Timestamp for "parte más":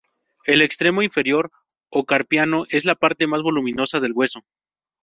2.95-3.43